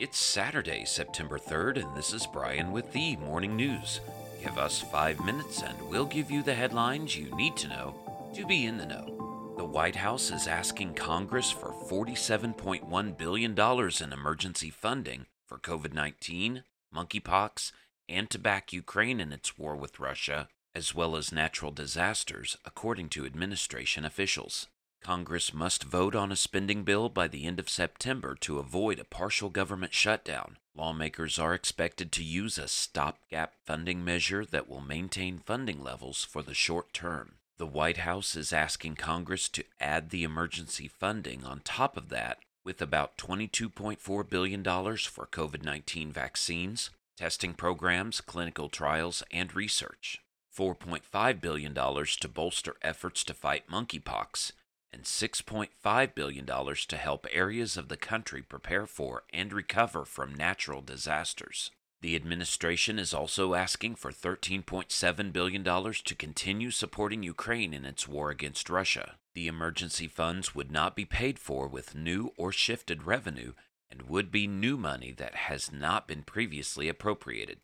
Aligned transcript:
It's 0.00 0.18
Saturday, 0.18 0.84
September 0.86 1.38
3rd, 1.38 1.80
and 1.80 1.96
this 1.96 2.12
is 2.12 2.26
Brian 2.26 2.72
with 2.72 2.92
the 2.92 3.14
Morning 3.18 3.54
News. 3.54 4.00
Give 4.42 4.58
us 4.58 4.80
five 4.80 5.24
minutes 5.24 5.62
and 5.62 5.80
we'll 5.88 6.04
give 6.04 6.32
you 6.32 6.42
the 6.42 6.52
headlines 6.52 7.16
you 7.16 7.32
need 7.36 7.56
to 7.58 7.68
know 7.68 8.32
to 8.34 8.44
be 8.44 8.66
in 8.66 8.76
the 8.76 8.86
know. 8.86 9.54
The 9.56 9.64
White 9.64 9.94
House 9.94 10.32
is 10.32 10.48
asking 10.48 10.94
Congress 10.94 11.52
for 11.52 11.68
$47.1 11.68 13.16
billion 13.16 13.56
in 13.56 14.12
emergency 14.12 14.70
funding 14.70 15.26
for 15.46 15.58
COVID 15.58 15.94
19, 15.94 16.64
monkeypox, 16.92 17.70
and 18.08 18.28
to 18.30 18.38
back 18.40 18.72
Ukraine 18.72 19.20
in 19.20 19.30
its 19.30 19.56
war 19.56 19.76
with 19.76 20.00
Russia, 20.00 20.48
as 20.74 20.92
well 20.92 21.14
as 21.14 21.30
natural 21.30 21.70
disasters, 21.70 22.58
according 22.64 23.10
to 23.10 23.24
administration 23.24 24.04
officials. 24.04 24.66
Congress 25.04 25.52
must 25.52 25.84
vote 25.84 26.16
on 26.16 26.32
a 26.32 26.36
spending 26.36 26.82
bill 26.82 27.10
by 27.10 27.28
the 27.28 27.44
end 27.44 27.60
of 27.60 27.68
September 27.68 28.34
to 28.40 28.58
avoid 28.58 28.98
a 28.98 29.04
partial 29.04 29.50
government 29.50 29.92
shutdown. 29.92 30.56
Lawmakers 30.74 31.38
are 31.38 31.52
expected 31.52 32.10
to 32.10 32.24
use 32.24 32.56
a 32.56 32.66
stopgap 32.66 33.52
funding 33.66 34.02
measure 34.02 34.46
that 34.46 34.66
will 34.66 34.80
maintain 34.80 35.42
funding 35.44 35.82
levels 35.82 36.24
for 36.24 36.42
the 36.42 36.54
short 36.54 36.94
term. 36.94 37.34
The 37.58 37.66
White 37.66 37.98
House 37.98 38.34
is 38.34 38.50
asking 38.50 38.96
Congress 38.96 39.50
to 39.50 39.64
add 39.78 40.08
the 40.08 40.24
emergency 40.24 40.88
funding 40.88 41.44
on 41.44 41.60
top 41.60 41.98
of 41.98 42.08
that, 42.08 42.38
with 42.64 42.80
about 42.80 43.18
$22.4 43.18 44.30
billion 44.30 44.64
for 44.64 45.26
COVID 45.26 45.62
19 45.62 46.12
vaccines, 46.12 46.88
testing 47.18 47.52
programs, 47.52 48.22
clinical 48.22 48.70
trials, 48.70 49.22
and 49.30 49.54
research, 49.54 50.22
$4.5 50.56 51.40
billion 51.42 51.74
to 51.74 52.28
bolster 52.28 52.76
efforts 52.80 53.22
to 53.24 53.34
fight 53.34 53.68
monkeypox 53.68 54.52
and 54.94 55.02
$6.5 55.02 56.14
billion 56.14 56.46
to 56.46 56.96
help 56.96 57.26
areas 57.32 57.76
of 57.76 57.88
the 57.88 57.96
country 57.96 58.42
prepare 58.42 58.86
for 58.86 59.24
and 59.32 59.52
recover 59.52 60.04
from 60.04 60.32
natural 60.32 60.80
disasters. 60.80 61.72
The 62.00 62.14
administration 62.14 63.00
is 63.00 63.12
also 63.12 63.54
asking 63.54 63.96
for 63.96 64.12
$13.7 64.12 65.32
billion 65.32 65.64
to 65.64 66.14
continue 66.14 66.70
supporting 66.70 67.24
Ukraine 67.24 67.74
in 67.74 67.84
its 67.84 68.06
war 68.06 68.30
against 68.30 68.70
Russia. 68.70 69.16
The 69.34 69.48
emergency 69.48 70.06
funds 70.06 70.54
would 70.54 70.70
not 70.70 70.94
be 70.94 71.04
paid 71.04 71.40
for 71.40 71.66
with 71.66 71.96
new 71.96 72.30
or 72.36 72.52
shifted 72.52 73.02
revenue 73.02 73.54
and 73.90 74.02
would 74.02 74.30
be 74.30 74.46
new 74.46 74.76
money 74.76 75.12
that 75.16 75.34
has 75.34 75.72
not 75.72 76.06
been 76.06 76.22
previously 76.22 76.88
appropriated. 76.88 77.58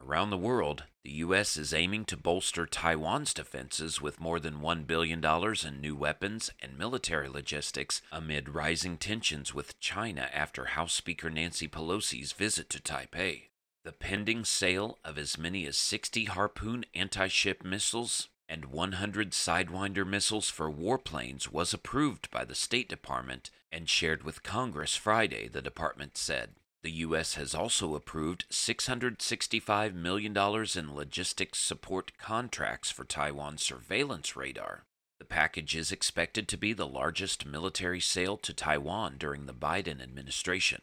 Around 0.00 0.30
the 0.30 0.36
world, 0.36 0.84
the 1.08 1.14
U.S. 1.24 1.56
is 1.56 1.72
aiming 1.72 2.04
to 2.04 2.18
bolster 2.18 2.66
Taiwan's 2.66 3.32
defenses 3.32 3.98
with 3.98 4.20
more 4.20 4.38
than 4.38 4.60
$1 4.60 4.86
billion 4.86 5.24
in 5.24 5.80
new 5.80 5.96
weapons 5.96 6.50
and 6.60 6.76
military 6.76 7.30
logistics 7.30 8.02
amid 8.12 8.50
rising 8.50 8.98
tensions 8.98 9.54
with 9.54 9.80
China 9.80 10.28
after 10.34 10.66
House 10.66 10.92
Speaker 10.92 11.30
Nancy 11.30 11.66
Pelosi's 11.66 12.32
visit 12.32 12.68
to 12.68 12.78
Taipei. 12.78 13.44
The 13.84 13.92
pending 13.92 14.44
sale 14.44 14.98
of 15.02 15.16
as 15.16 15.38
many 15.38 15.64
as 15.64 15.78
60 15.78 16.26
Harpoon 16.26 16.84
anti 16.94 17.28
ship 17.28 17.64
missiles 17.64 18.28
and 18.46 18.66
100 18.66 19.30
Sidewinder 19.30 20.06
missiles 20.06 20.50
for 20.50 20.70
warplanes 20.70 21.50
was 21.50 21.72
approved 21.72 22.30
by 22.30 22.44
the 22.44 22.54
State 22.54 22.90
Department 22.90 23.50
and 23.72 23.88
shared 23.88 24.24
with 24.24 24.42
Congress 24.42 24.94
Friday, 24.94 25.48
the 25.48 25.62
department 25.62 26.18
said. 26.18 26.50
The 26.82 26.90
U.S. 26.92 27.34
has 27.34 27.54
also 27.54 27.96
approved 27.96 28.48
$665 28.50 29.94
million 29.94 30.36
in 30.36 30.94
logistics 30.94 31.58
support 31.58 32.16
contracts 32.18 32.90
for 32.90 33.04
Taiwan's 33.04 33.62
surveillance 33.62 34.36
radar. 34.36 34.84
The 35.18 35.24
package 35.24 35.74
is 35.74 35.90
expected 35.90 36.46
to 36.46 36.56
be 36.56 36.72
the 36.72 36.86
largest 36.86 37.44
military 37.44 37.98
sale 37.98 38.36
to 38.38 38.54
Taiwan 38.54 39.16
during 39.18 39.46
the 39.46 39.54
Biden 39.54 40.00
administration. 40.00 40.82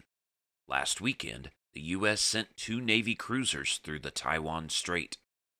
Last 0.68 1.00
weekend, 1.00 1.52
the 1.74 1.82
U.S. 1.82 2.20
sent 2.20 2.58
two 2.58 2.82
Navy 2.82 3.16
cruisers 3.16 3.78
through 3.78 4.00
the 4.00 4.12
Taiwan 4.12 4.68
Strait. 4.68 5.18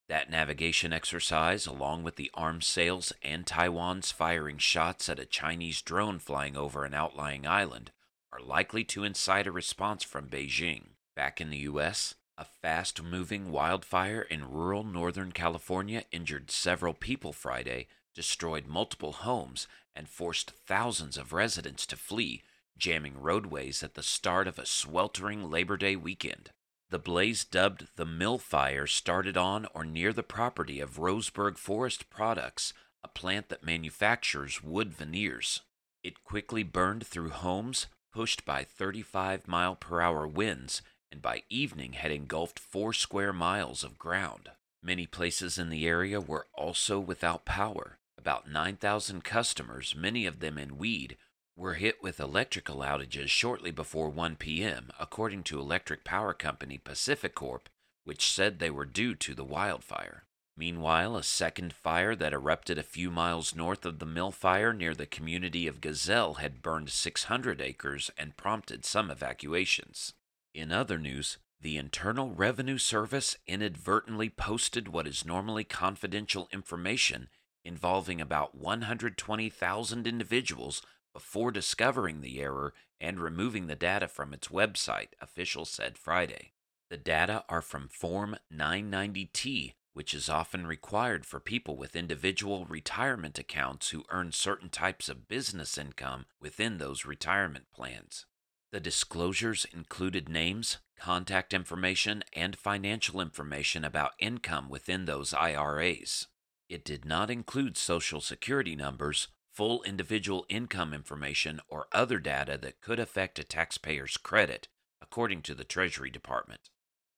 That 0.10 0.30
navigation 0.30 0.92
exercise, 0.92 1.66
along 1.66 2.04
with 2.04 2.18
the 2.18 2.30
arms 2.34 2.68
sales 2.68 3.14
and 3.24 3.48
Taiwan's 3.48 4.12
firing 4.12 4.58
shots 4.58 5.08
at 5.08 5.20
a 5.20 5.26
Chinese 5.26 5.82
drone 5.82 6.20
flying 6.20 6.58
over 6.58 6.84
an 6.84 6.94
outlying 6.94 7.48
island, 7.48 7.92
are 8.36 8.46
likely 8.46 8.84
to 8.84 9.04
incite 9.04 9.48
a 9.48 9.52
response 9.52 10.04
from 10.04 10.28
Beijing. 10.28 10.88
Back 11.16 11.40
in 11.40 11.50
the 11.50 11.58
U.S., 11.60 12.16
a 12.38 12.44
fast 12.44 13.02
moving 13.02 13.50
wildfire 13.50 14.22
in 14.24 14.52
rural 14.52 14.84
Northern 14.84 15.32
California 15.32 16.04
injured 16.12 16.52
several 16.52 16.94
people 16.94 17.32
Friday, 17.32 17.88
destroyed 18.14 18.68
multiple 18.68 19.14
homes, 19.14 19.68
and 19.96 20.10
forced 20.10 20.52
thousands 20.52 21.18
of 21.18 21.32
residents 21.32 21.86
to 21.86 21.96
flee, 21.96 22.44
jamming 22.78 23.22
roadways 23.22 23.82
at 23.82 23.94
the 23.94 24.04
start 24.04 24.50
of 24.50 24.60
a 24.60 24.66
sweltering 24.66 25.50
Labor 25.50 25.78
Day 25.78 25.96
weekend. 25.96 26.50
The 26.90 27.00
blaze, 27.00 27.46
dubbed 27.46 27.88
the 27.96 28.06
Mill 28.06 28.38
Fire, 28.38 28.86
started 28.86 29.38
on 29.38 29.66
or 29.74 29.86
near 29.86 30.12
the 30.12 30.24
property 30.24 30.82
of 30.82 31.00
Roseburg 31.00 31.58
Forest 31.58 32.10
Products, 32.10 32.74
a 33.02 33.08
plant 33.08 33.48
that 33.48 33.64
manufactures 33.64 34.62
wood 34.62 34.94
veneers. 34.94 35.62
It 36.04 36.26
quickly 36.26 36.64
burned 36.64 37.08
through 37.08 37.30
homes, 37.30 37.88
pushed 38.16 38.46
by 38.46 38.64
35 38.64 39.46
mile 39.46 39.76
per 39.76 40.00
hour 40.00 40.26
winds, 40.26 40.82
and 41.12 41.22
by 41.22 41.44
evening 41.50 41.92
had 41.92 42.14
engulfed 42.14 42.58
four 42.58 42.94
square 42.94 43.34
miles 43.34 43.84
of 43.84 44.00
ground. 44.00 44.52
Many 44.82 45.06
places 45.06 45.58
in 45.58 45.70
the 45.70 45.86
area 45.86 46.22
were 46.22 46.48
also 46.54 46.98
without 46.98 47.44
power. 47.44 47.98
About 48.18 48.50
9,000 48.50 49.22
customers, 49.26 49.96
many 49.98 50.26
of 50.26 50.40
them 50.40 50.58
in 50.58 50.78
Weed, 50.78 51.18
were 51.58 51.74
hit 51.74 52.02
with 52.02 52.22
electrical 52.22 52.78
outages 52.78 53.28
shortly 53.28 53.70
before 53.70 54.08
1 54.08 54.38
p.m., 54.38 54.92
according 54.98 55.44
to 55.44 55.60
electric 55.60 56.06
power 56.06 56.34
company 56.34 56.80
PacifiCorp, 56.82 57.66
which 58.06 58.32
said 58.32 58.60
they 58.60 58.70
were 58.70 58.86
due 58.86 59.14
to 59.16 59.36
the 59.36 59.44
wildfire. 59.44 60.24
Meanwhile, 60.58 61.18
a 61.18 61.24
second 61.24 61.74
fire 61.74 62.16
that 62.16 62.32
erupted 62.32 62.78
a 62.78 62.84
few 62.84 63.12
miles 63.12 63.54
north 63.54 63.86
of 63.86 64.00
the 64.00 64.06
mill 64.06 64.32
fire 64.32 64.72
near 64.72 64.96
the 64.96 65.06
community 65.06 65.68
of 65.68 65.82
Gazelle 65.82 66.36
had 66.36 66.62
burned 66.62 66.90
600 66.90 67.60
acres 67.60 68.10
and 68.18 68.38
prompted 68.38 68.86
some 68.86 69.12
evacuations. 69.12 70.14
In 70.54 70.72
other 70.72 70.98
news, 70.98 71.38
the 71.60 71.78
Internal 71.78 72.32
Revenue 72.32 72.78
Service 72.78 73.38
inadvertently 73.48 74.30
posted 74.30 74.88
what 74.88 75.08
is 75.08 75.26
normally 75.26 75.66
confidential 75.66 76.48
information 76.54 77.28
involving 77.66 78.22
about 78.22 78.56
120,000 78.56 80.08
individuals 80.08 80.82
before 81.12 81.52
discovering 81.52 82.22
the 82.22 82.40
error 82.40 82.74
and 83.02 83.20
removing 83.20 83.68
the 83.68 83.76
data 83.76 84.08
from 84.08 84.34
its 84.34 84.48
website, 84.48 85.10
officials 85.20 85.70
said 85.70 85.98
Friday. 85.98 86.54
The 86.90 86.98
data 86.98 87.44
are 87.50 87.62
from 87.62 87.88
Form 87.88 88.38
990T, 88.54 89.74
which 89.96 90.14
is 90.14 90.28
often 90.28 90.68
required 90.68 91.26
for 91.26 91.40
people 91.40 91.78
with 91.78 91.96
individual 91.96 92.66
retirement 92.66 93.40
accounts 93.40 93.92
who 93.92 94.04
earn 94.10 94.30
certain 94.30 94.68
types 94.68 95.08
of 95.08 95.30
business 95.30 95.78
income 95.78 96.26
within 96.38 96.78
those 96.80 97.06
retirement 97.06 97.64
plans. 97.74 98.26
The 98.74 98.82
disclosures 98.82 99.66
included 99.74 100.28
names, 100.28 100.80
contact 101.00 101.54
information, 101.54 102.26
and 102.34 102.58
financial 102.58 103.22
information 103.22 103.86
about 103.86 104.12
income 104.20 104.68
within 104.68 105.06
those 105.06 105.34
IRAs. 105.34 106.28
It 106.68 106.84
did 106.84 107.06
not 107.06 107.30
include 107.30 107.78
Social 107.78 108.20
Security 108.20 108.76
numbers, 108.76 109.30
full 109.54 109.82
individual 109.84 110.46
income 110.50 110.94
information, 110.94 111.62
or 111.70 111.88
other 111.94 112.20
data 112.20 112.58
that 112.62 112.82
could 112.82 113.00
affect 113.00 113.40
a 113.40 113.46
taxpayer's 113.46 114.18
credit, 114.18 114.68
according 115.02 115.42
to 115.44 115.56
the 115.56 115.64
Treasury 115.64 116.10
Department. 116.10 116.70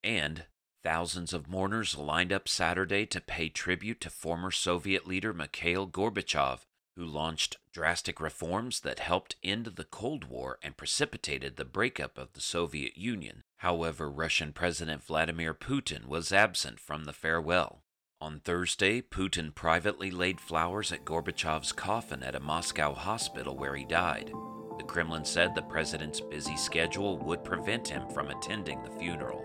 And 0.03 0.45
Thousands 0.83 1.33
of 1.33 1.49
mourners 1.49 1.97
lined 1.97 2.31
up 2.31 2.47
Saturday 2.47 3.05
to 3.07 3.19
pay 3.19 3.49
tribute 3.49 3.99
to 4.01 4.09
former 4.09 4.51
Soviet 4.51 5.07
leader 5.07 5.33
Mikhail 5.33 5.87
Gorbachev, 5.87 6.59
who 6.95 7.05
launched 7.05 7.57
drastic 7.71 8.19
reforms 8.19 8.79
that 8.79 8.99
helped 8.99 9.35
end 9.43 9.65
the 9.65 9.83
Cold 9.83 10.25
War 10.25 10.57
and 10.63 10.77
precipitated 10.77 11.55
the 11.55 11.65
breakup 11.65 12.17
of 12.17 12.33
the 12.33 12.41
Soviet 12.41 12.97
Union. 12.97 13.43
However, 13.57 14.09
Russian 14.09 14.53
President 14.53 15.03
Vladimir 15.03 15.53
Putin 15.53 16.05
was 16.05 16.31
absent 16.31 16.79
from 16.79 17.05
the 17.05 17.13
farewell. 17.13 17.83
On 18.19 18.39
Thursday, 18.39 18.99
Putin 18.99 19.53
privately 19.53 20.09
laid 20.09 20.41
flowers 20.41 20.91
at 20.91 21.05
Gorbachev's 21.05 21.71
coffin 21.71 22.23
at 22.23 22.33
a 22.33 22.39
Moscow 22.39 22.95
hospital 22.95 23.55
where 23.55 23.75
he 23.75 23.85
died. 23.85 24.31
The 24.79 24.83
Kremlin 24.83 25.25
said 25.25 25.53
the 25.53 25.61
president's 25.61 26.21
busy 26.21 26.57
schedule 26.57 27.19
would 27.19 27.43
prevent 27.43 27.87
him 27.87 28.07
from 28.09 28.29
attending 28.29 28.81
the 28.81 28.91
funeral. 28.91 29.43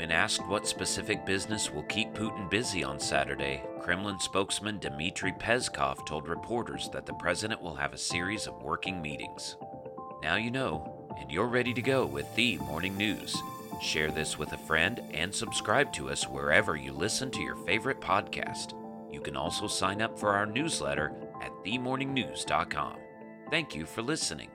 When 0.00 0.12
asked 0.12 0.46
what 0.46 0.66
specific 0.66 1.26
business 1.26 1.70
will 1.70 1.82
keep 1.82 2.14
Putin 2.14 2.48
busy 2.48 2.82
on 2.82 2.98
Saturday, 2.98 3.62
Kremlin 3.80 4.18
spokesman 4.18 4.78
Dmitry 4.78 5.32
Peskov 5.32 6.06
told 6.06 6.26
reporters 6.26 6.88
that 6.94 7.04
the 7.04 7.12
president 7.12 7.60
will 7.60 7.74
have 7.74 7.92
a 7.92 7.98
series 7.98 8.46
of 8.46 8.62
working 8.62 9.02
meetings. 9.02 9.56
Now 10.22 10.36
you 10.36 10.50
know, 10.50 11.06
and 11.20 11.30
you're 11.30 11.48
ready 11.48 11.74
to 11.74 11.82
go 11.82 12.06
with 12.06 12.34
the 12.34 12.56
morning 12.60 12.96
news. 12.96 13.36
Share 13.82 14.10
this 14.10 14.38
with 14.38 14.54
a 14.54 14.58
friend 14.58 15.02
and 15.12 15.34
subscribe 15.34 15.92
to 15.92 16.08
us 16.08 16.26
wherever 16.26 16.76
you 16.76 16.92
listen 16.92 17.30
to 17.32 17.42
your 17.42 17.56
favorite 17.56 18.00
podcast. 18.00 18.72
You 19.12 19.20
can 19.20 19.36
also 19.36 19.66
sign 19.66 20.00
up 20.00 20.18
for 20.18 20.30
our 20.30 20.46
newsletter 20.46 21.12
at 21.42 21.52
themorningnews.com. 21.62 22.96
Thank 23.50 23.74
you 23.74 23.84
for 23.84 24.00
listening. 24.00 24.48